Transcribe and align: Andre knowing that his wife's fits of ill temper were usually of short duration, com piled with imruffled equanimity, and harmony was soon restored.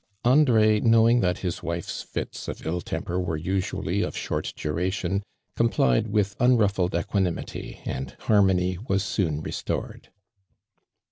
Andre 0.25 0.79
knowing 0.79 1.19
that 1.19 1.37
his 1.45 1.61
wife's 1.61 2.01
fits 2.01 2.47
of 2.47 2.65
ill 2.65 2.81
temper 2.81 3.19
were 3.19 3.37
usually 3.37 4.01
of 4.01 4.17
short 4.17 4.51
duration, 4.57 5.21
com 5.55 5.69
piled 5.69 6.07
with 6.07 6.35
imruffled 6.41 6.95
equanimity, 6.99 7.81
and 7.85 8.15
harmony 8.21 8.79
was 8.87 9.03
soon 9.03 9.41
restored. 9.41 10.09